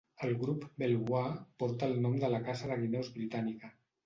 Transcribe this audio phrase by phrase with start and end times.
[0.27, 1.29] El grup "Belvoir"
[1.65, 3.73] porta el nom de la caça de guineus britànica.